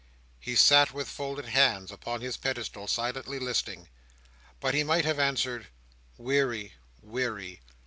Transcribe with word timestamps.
He 0.39 0.55
sat, 0.55 0.93
with 0.95 1.07
folded 1.07 1.45
hands, 1.45 1.91
upon 1.91 2.21
his 2.21 2.35
pedestal, 2.35 2.87
silently 2.87 3.37
listening. 3.37 3.87
But 4.59 4.73
he 4.73 4.83
might 4.83 5.05
have 5.05 5.19
answered 5.19 5.67
"weary, 6.17 6.73
weary! 7.03 7.61